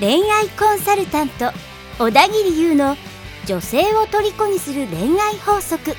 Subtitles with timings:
[0.00, 1.50] 恋愛コンサルタント
[1.98, 2.96] 小田切優の
[3.46, 5.94] 女性を虜にする恋愛法則。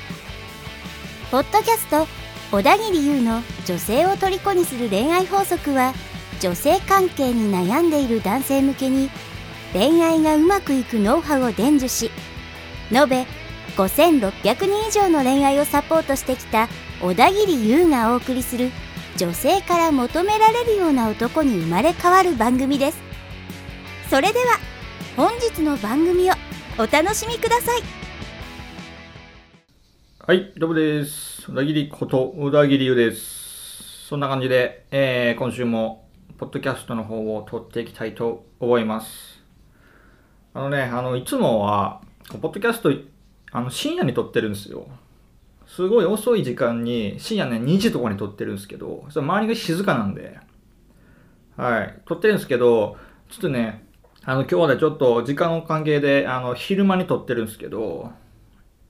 [1.30, 2.06] ポッドキャスト
[2.52, 5.92] 小田切優の女性を虜にする恋愛法則は
[6.40, 9.10] 女性関係に悩んでいる男性向けに
[9.72, 12.12] 恋愛がうまくいくノウハウを伝授し
[12.92, 13.26] 延べ
[13.76, 14.30] 5600
[14.66, 16.68] 人以上の恋愛をサポートしてきた
[17.00, 18.70] 小田切優がお送りする
[19.16, 22.98] 女性から求められるような男に生まれ変わる番組です
[24.10, 24.58] それでは
[25.16, 26.34] 本日の番組を
[26.78, 28.06] お楽しみください
[30.26, 31.42] はい、どうもです。
[31.42, 34.08] 小田切こと小田切優です。
[34.08, 39.40] そんな感じで、えー今週も、ポッドキャストの方を撮っていきたいと思います。
[40.52, 42.00] あのね、あの、いつもは、
[42.42, 42.90] ポッドキャスト、
[43.52, 44.88] あの、深夜に撮ってるんですよ。
[45.66, 50.38] すごい遅い時間に、深夜ね、2時とかに撮ってるんですけど、そ周りが静かなんで、
[51.56, 52.96] はい、撮ってるんですけど、
[53.28, 53.84] ちょっとね、
[54.24, 58.10] あの、今日はね、ちょっと時間の関係で、あの、昼間に撮ってるんですけど、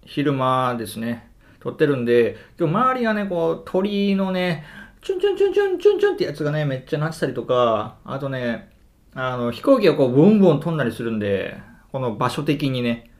[0.04, 4.64] 昼間ですね、撮ってるんで、今日周りがね、こう、鳥のね、
[5.02, 8.70] チュンチュンチュンチュンチュンチュンってやつがね、めっちゃ鳴ってたりとか、あとね、
[9.14, 11.58] あの、飛行機がこう、ブンブン飛んだりするんで、
[11.92, 13.10] この場所的にね、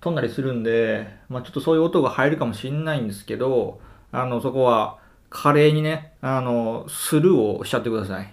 [0.00, 3.80] 飛んだりするんで、まあちょっとそういう音が入るかもしんないんですけど、
[4.12, 8.32] あの、そこは、華麗にね、あの、スルーをしちゃってください。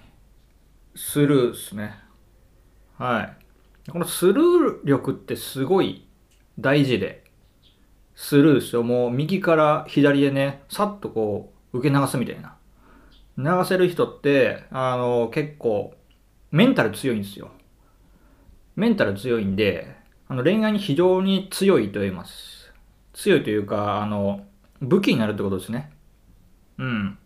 [0.95, 1.95] スルーですね。
[2.97, 3.91] はい。
[3.91, 6.07] このスルー力ってすごい
[6.59, 7.23] 大事で、
[8.15, 8.83] スルーですよ。
[8.83, 12.55] もう右から左へね、さっとこう、受け流すみたいな。
[13.37, 15.95] 流せる人って、あの、結構、
[16.51, 17.49] メンタル強いんですよ。
[18.75, 19.95] メンタル強いんで、
[20.27, 22.71] あの恋愛に非常に強いと言います。
[23.13, 24.45] 強いというか、あの、
[24.81, 25.91] 武器になるってことですね。
[26.77, 27.17] うん。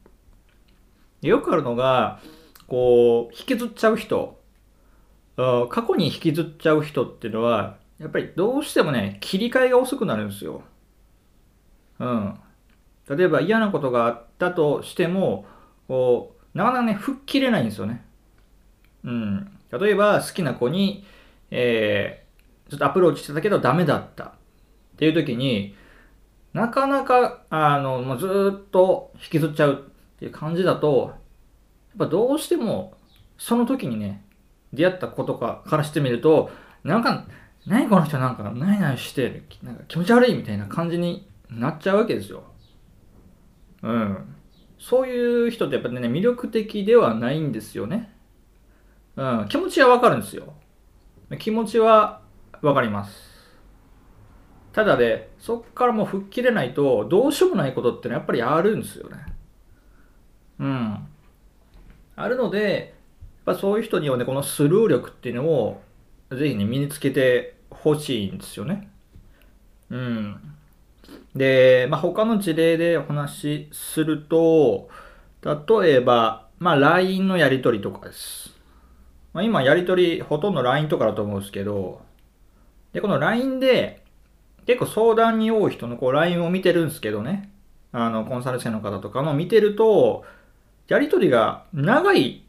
[1.21, 2.19] よくあるのが、
[2.67, 4.39] こう、引きずっちゃう人、
[5.35, 10.63] 過去に引きずっちゃう人っていうのは、やっぱりどうしてもね、切り替えが遅くなるんですよ。
[11.99, 12.39] うん。
[13.09, 15.45] 例えば嫌なことがあったとしても、
[15.87, 18.05] こう、なかなかね、吹っ切れないんですよね。
[19.03, 19.51] うん。
[19.71, 21.05] 例えば好きな子に、
[21.51, 22.26] えー、
[22.69, 24.31] ちょっとアプローチしてたけどダメだったっ
[24.97, 25.75] ていう時に、
[26.53, 31.13] なかなか、あの、もうずっと引きずっちゃうっていう感じだと、
[31.89, 32.97] やっぱどうしても、
[33.37, 34.25] その時にね、
[34.73, 36.49] 出会った子とかからしてみると、
[36.83, 37.25] なんか、
[37.67, 42.43] 何この人なんか、何々して、なんか気持ち悪いみたいな感じになっちゃうわけですよ。
[43.83, 44.35] うん。
[44.79, 48.13] そういう人ってやっぱりね、魅力的ではないんですよね。
[49.15, 49.45] うん。
[49.49, 50.53] 気持ちはわかるんですよ。
[51.39, 52.21] 気持ちは
[52.61, 53.37] わかります。
[54.73, 59.17] ただね、そっからもう吹っ切れないと、どうしようもないことってのはやっぱりあるんですよね。
[60.59, 61.07] うん。
[62.15, 62.95] あるので、
[63.45, 65.81] やっぱそういう人にはね、このスルー力っていうのを、
[66.31, 68.89] ぜひね、身につけてほしいんですよね。
[69.89, 70.39] うん。
[71.35, 74.89] で、まあ、他の事例でお話しすると、
[75.43, 78.55] 例えば、まあ、LINE のやり取りとかです。
[79.33, 82.01] まあ、今、やり取り、ほとんど LINE とかだと思うんですけど、
[82.93, 84.03] で、この LINE で、
[84.65, 87.49] 結構相談に多い人のこう LINE を見てるんですけどね、
[87.91, 90.25] あの、コンサル生の方とかの見てると、
[90.87, 92.43] やり取りが長い、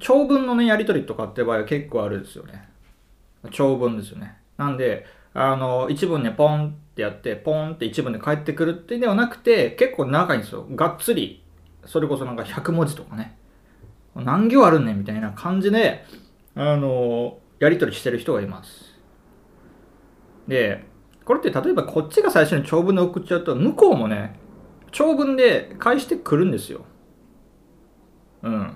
[0.00, 2.68] 長文のね、やり取りとかって場合は結構あるんですよね。
[3.50, 4.36] 長文ですよね。
[4.56, 10.66] なんで、あの、一文ね、ポンってやって、ポンって一文で返ってくるってではなくて、結構長いんですよ。
[10.74, 11.42] がっつり、
[11.84, 13.36] それこそなんか100文字とかね。
[14.14, 16.04] 何行あるねみたいな感じで、
[16.54, 18.93] あの、やり取りしてる人がいます。
[20.48, 20.84] で、
[21.24, 24.38] これって例えばこっちが最初に長文で送っちゃうと、向こうもね、
[24.92, 26.84] 長文で返してくるんですよ。
[28.42, 28.72] うん。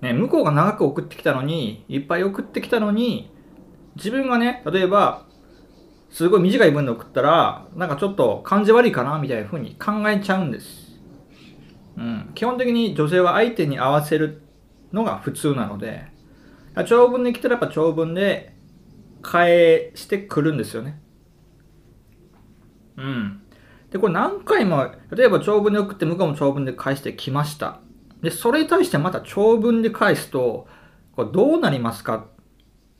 [0.00, 3.30] ね、向こうが長く送ってきたのに、いっぱい送ってきたのに、
[3.96, 5.26] 自分がね、例えば、
[6.10, 11.00] すごい短い文で送ったら、なんかちょっと感じ悪いかなみたいな風に考えちゃうんです。
[11.96, 12.30] うん。
[12.34, 14.42] 基本的に女性は相手に合わせる
[14.92, 16.04] のが普通なので、
[16.86, 18.51] 長文で来たらやっぱ長文で
[19.22, 21.00] 返してくるんですよね。
[22.96, 23.42] うん。
[23.90, 27.80] で、これ何回も、例えば長文で送って向こうも長文で返してきました。
[28.20, 30.66] で、それに対してまた長文で返すと、
[31.16, 32.26] これどうなりますか？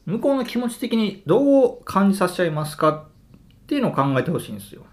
[0.04, 4.84] 向こうの気持ち的にどう感じさせちゃいますかっていうのを考えてほしいんですよ。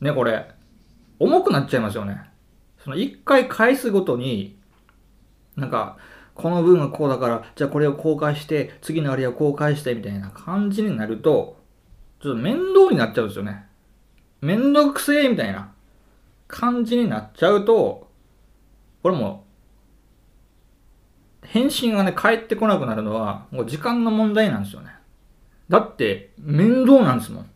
[0.00, 0.50] ね、これ。
[1.18, 2.20] 重くなっちゃいますよね。
[2.78, 4.58] その一回返すごとに、
[5.56, 5.96] なんか、
[6.34, 11.56] この文がこうだから、じゃあこれを公開して、次のあれを公開してみたいな感じになると、
[12.22, 13.66] ちょっと面倒になっちゃうんですよね。
[14.40, 15.72] 面倒くせえみたいな
[16.48, 18.08] 感じになっちゃうと、
[19.02, 19.44] これも
[21.42, 24.90] 返信がね、返ってこなくなるのは、もう時間の問題なんですよね。
[25.68, 27.50] だって、面倒なんですもん。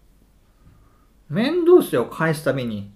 [1.29, 2.91] 面倒っすよ、返すたびに。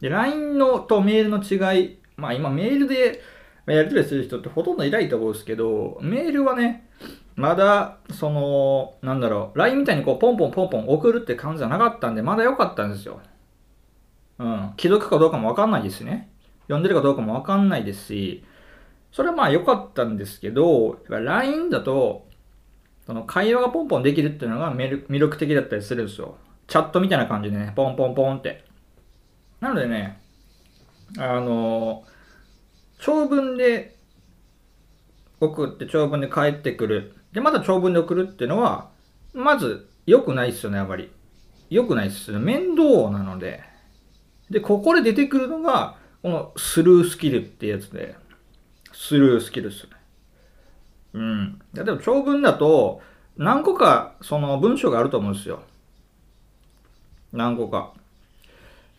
[0.00, 3.20] で、LINE のとメールの違い、まあ今メールで
[3.66, 6.88] やり取りする人ってほとんどいないと思うんですけど、メールはね、
[7.36, 13.20] まだ、その、なんだろう、LINE みたいにこう、ポンポンポンポン送るって感じじゃなかったんで、まだ良かったんですよ。
[14.38, 14.72] うん。
[14.78, 16.30] 既読かどうかもわかんないですね。
[16.62, 18.44] 読んでるかどうかもわかんないですし、
[19.12, 22.28] それはまあ良かったんですけど、LINE だと、
[23.06, 26.36] その会話がポンポンできるっていうのが魅力的だったりするんですよ。
[26.68, 28.64] チャットみたいな感じでね、ポンポンポンって。
[29.60, 30.20] なのでね、
[31.18, 32.04] あの、
[33.10, 33.96] 長文で
[35.40, 37.16] 送って長文で返ってくる。
[37.32, 38.90] で、また長文で送るっていうのは、
[39.34, 41.10] まず良くないっすよね、あまり。
[41.70, 42.44] 良くないっすよね。
[42.44, 43.64] 面倒なので。
[44.48, 48.14] で、ここで出てくるのが、このスルースキルってやつで、
[48.92, 49.90] スルースキルっすね。
[51.14, 51.58] うん。
[51.74, 53.02] 例えば長文だと、
[53.36, 55.62] 何個かその文章があると思うんですよ。
[57.32, 57.92] 何個か。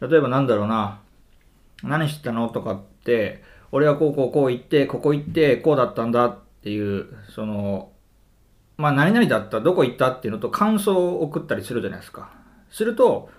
[0.02, 1.00] 例えばなんだろうな。
[1.82, 7.92] 何してたのとかって、俺はこうこうこう言って、ここ行って、こうだったんだっていう、その、
[8.78, 12.32] まあ何々だった、どこ行ったっていうのと感想を送ったりするじゃないですか。
[12.70, 13.30] すると、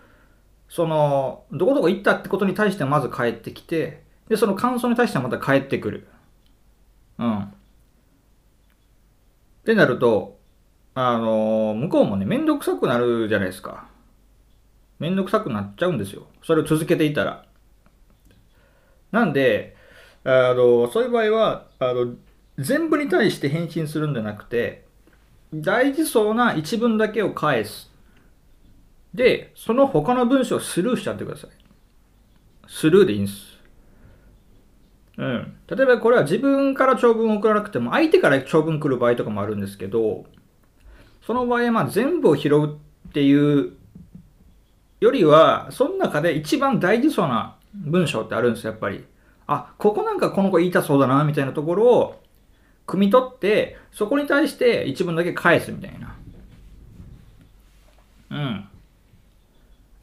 [0.68, 6.08] その、どこどこ行ったってことに対してまず帰ってきて、で、その感想に対してまた帰ってくる。
[7.18, 7.38] うん。
[7.40, 7.48] っ
[9.64, 10.38] てなると、
[10.94, 13.86] あの、向こうもね、めんどくさくなるじゃないですか。
[14.98, 16.26] めんどくさくなっちゃうんですよ。
[16.42, 17.44] それを続けていたら。
[19.10, 19.76] なんで、
[20.24, 22.14] あの、そういう場合は、あの、
[22.58, 24.84] 全部に対して返信するんじゃなくて、
[25.52, 27.90] 大事そうな一文だけを返す。
[29.14, 31.50] で、その他の文章をスルーしちゃってください。
[32.66, 33.58] スルーでいいんです。
[35.18, 35.54] うん。
[35.68, 40.24] 例えばこれは自分から長文を送らなくても、相手から長文来る場合とかもあるんですけど、
[41.26, 42.78] その場合はまあ全部を拾う
[43.08, 43.72] っていう
[45.00, 49.04] よりは、その中で一番大事そうな文章ってあるんですよ、やっぱり。
[49.46, 52.22] あ、ここなんかこの子言いたそうだな、みたいなところを、
[52.86, 56.16] 汲み取って、そこに対して一文だけ返すみたいな。
[58.30, 58.68] うん。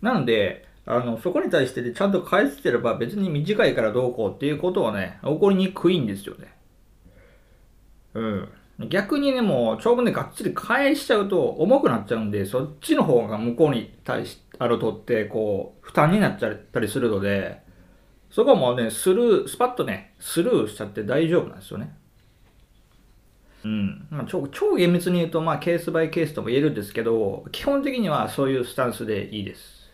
[0.02, 6.54] なので、あの、そこに対してでちゃんと返してれば別に短いからどうこうっていうことはね、起こりにくいんですよね。
[8.14, 8.50] うん。
[8.88, 17.62] 逆にね、もう長文でがっつり返しちゃうと重くなっちゃうんで、そっちの方が向こうに対し、あるとって、こう、負担になっちゃったりするので、
[18.30, 21.96] そこはもうね、スルー、スパッとね、スルーしちゃって大丈夫なんですよね。
[23.66, 24.08] うん。
[24.10, 29.90] まあ、超超厳密に言うと、まあ、ケースバイケースとも言えるんですけど、基本的にはそういうスタンスでいいです。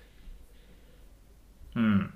[1.76, 2.14] うん。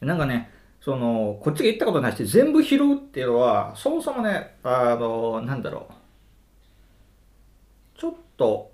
[0.00, 0.50] なんかね、
[0.80, 5.92] その、こっちが言ったことないし全部拾うっていうのは、そもそもね、あの、なんだろう。
[7.98, 8.70] ちょっと、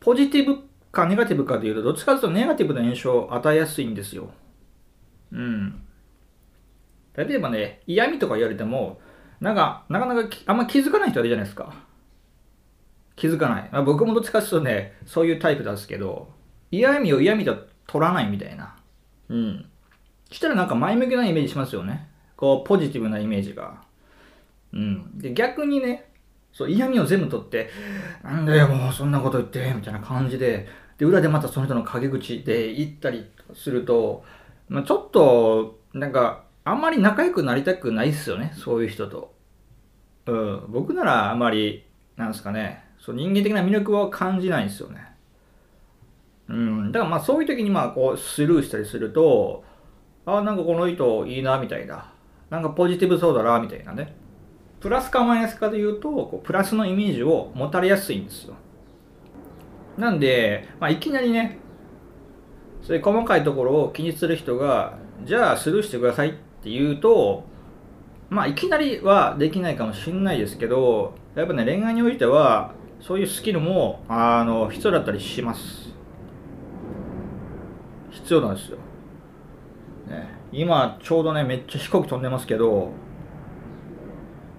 [0.00, 0.62] ポジティブ
[0.92, 4.30] かネガティブかでいうと、どっちかというとネガティブな印象を与えやすいんですよ。
[5.32, 5.82] うん。
[7.16, 9.00] 例えばね、嫌味とか言われても、
[9.40, 11.74] なんか、なかなかあんま気づかない人いるじゃないですか。
[13.16, 13.68] 気づかない。
[13.72, 16.28] まあ、僕もどっちかというとね、そういうタイプなんですけど、
[16.70, 18.76] 嫌味を嫌味と取らないみたいな。
[19.28, 19.68] うん。
[20.30, 22.08] したらなんか前向きなイメージしますよね。
[22.36, 23.82] こう、ポジティブなイメージが。
[24.72, 25.18] うん。
[25.18, 26.10] で、逆にね、
[26.52, 27.70] そう嫌味を全部取って、
[28.22, 30.68] なんだよ、もうそんなこと言って、みたいな感じで、
[30.98, 34.24] で、裏でまたその人の陰口で言ったりすると、
[34.68, 39.34] まあ、ちょっと、なんか、あんまり仲良くなりたくないっすよね、そういう人と。
[40.26, 45.06] うん、僕ならあんまり、なんですかね、そう人間的な魅力は感じないんですよね。
[46.48, 49.64] うん、だからまあそういう時にまあこうスルーしたりすると、
[50.26, 52.12] あ、なんかこの人いいな、みたいな。
[52.50, 54.14] なんかポジティブそうだな、みたいなね。
[54.80, 58.54] プラスかマイナスかで言うと、こうプラスのイメージを持たれやすいんですよ。
[59.96, 61.58] なんで、まあ、いきなりね、
[62.82, 66.32] そういう細かいところを気にする人が、じゃあスルーしてくださいっ
[66.62, 67.44] て言うと、
[68.30, 75.94] まあ、いきなりはできないかもしれないですけど、やっぱね、恋愛においては、そういうスキルも、あの、必要だったりします。
[78.10, 78.78] 必要なんですよ。
[80.08, 82.90] ね、今、ちょうどね、めっちゃ飛行機飛んでますけど、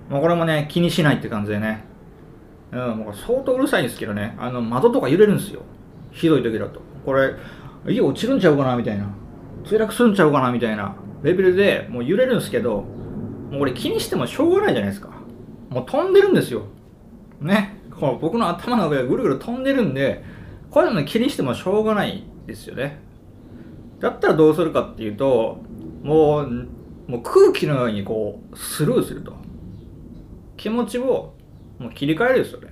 [0.10, 1.86] まあ、これもね、気にしないって感じでね。
[2.72, 5.62] うん、もう相当うるさいんですけどね、あの、窓とか揺れるんですよ。
[6.12, 6.82] ひどい時だと。
[7.06, 7.34] これ、
[7.88, 9.10] 家落ちるんちゃうかなみたいな。
[9.64, 12.82] 墜落するんちゃうかなみたいなレベルでもう揺れるんですけど、
[13.52, 15.10] もうこれ気にしてもしょうがないじゃないですか。
[15.70, 16.64] もう飛んでるんですよ。
[17.42, 17.78] ね。
[18.00, 20.24] この僕の頭の上がぐるぐる飛んでるんで、
[20.72, 23.10] こういうの気にしてもしょうがないですよね。
[24.00, 25.62] だったらどうするかっていうと
[26.04, 26.68] もう
[27.08, 29.36] もう空気のようにこうスルーすると
[30.58, 31.34] 気持ちを
[31.78, 32.70] もう切り替えるですよね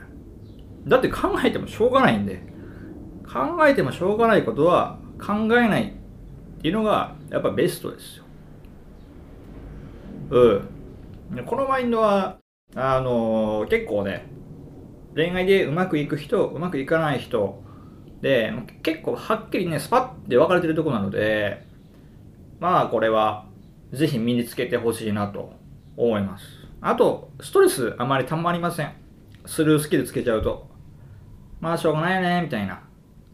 [0.88, 2.42] だって考えてもしょうがないんで
[3.38, 8.24] 考えてもしょうがないことは考えないっていうのがやっぱベストですよ。
[10.32, 10.50] う
[11.36, 11.46] ん。
[11.46, 12.38] このマインドは
[12.75, 14.25] あのー、結構ね
[15.15, 17.62] 恋愛でうまくいく人うまくいかない人
[18.22, 18.53] で
[18.84, 21.65] 結構はっきりねスパッて分かれてるとこなので
[22.60, 23.46] まあこれは
[23.94, 25.53] ぜひ身につけてほしいなと
[25.96, 26.46] 思います。
[26.82, 28.94] あとストレスあまりたまりません。
[29.46, 30.67] スルースキルつけちゃうと。
[31.60, 32.87] まあしょうがないよねみたいな。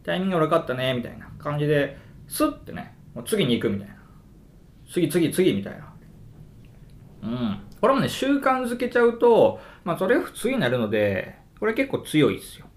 [0.03, 3.95] タイミング悪かったねみたいな感じでスッてねもう次に行くみたいな
[4.91, 5.93] 次次次みたいな
[7.23, 12.67] うんこれもね習慣づけちゃうとまあそれが普通になるのでこれ結構強いですよ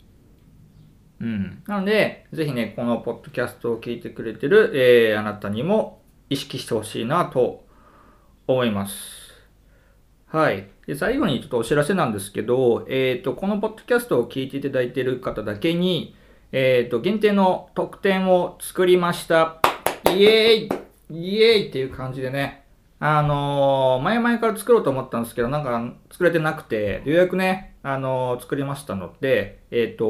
[1.21, 1.63] うん。
[1.67, 7.65] なので、ぜひね、このポッドキャストを聞いてくれてる、えー、あなたにも意識してほしいなと
[8.47, 9.27] 思います。
[10.27, 10.69] はい。
[10.87, 16.15] で、最後にちょっとお知らせなんですけど、えっ、ー、と、このポッドキャストを聞いていただいている方だけに、
[16.53, 19.61] えっ、ー、と、限定の特典を作りました。
[20.15, 22.65] イエーイイエーイっていう感じでね、
[22.99, 30.05] あのー、前々から作ろうと思ったんですけど、なんか作れてなくて、ようやくね、あのー、作りましたので、えっ、と、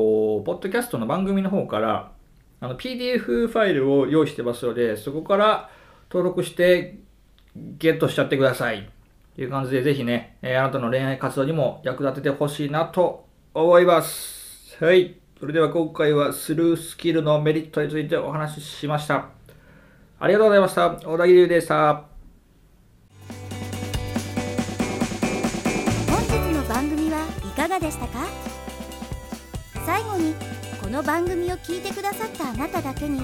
[0.45, 2.13] ポッドキャストの番組の方から、
[2.61, 5.71] あの、PDF ファイルを用意してますので、そこから
[6.11, 6.99] 登録して
[7.57, 8.89] ゲットしちゃってください。
[9.35, 14.83] という感じで、ぜひね、えあなたの恋愛活動にも役立ててほしいなと思います。
[14.83, 15.26] はい。
[15.39, 19.27] それでは今回はスルースキルのメリットについてお話ししました。
[20.19, 20.91] ありがとうございました。
[20.93, 22.05] 小田切でした。
[26.09, 28.27] 本日の番組はいかがでしたか？
[29.85, 30.35] 最後に
[30.83, 33.21] この番組を聞いてくださったあなただけに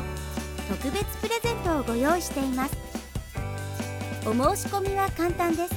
[0.69, 2.76] 特別プレゼントをご用意しています
[4.26, 5.75] お申し込みは簡単です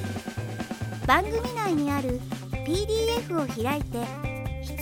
[1.08, 2.20] 番組内にある
[2.68, 4.25] PDF を開いて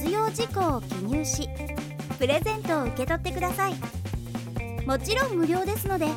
[0.04, 1.48] 必要事項を記入し
[2.20, 3.74] プレゼントを受け取ってください
[4.86, 6.08] もちろん無料ですので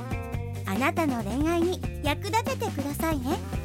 [0.66, 3.55] あなたの恋愛に役立ててくださいね。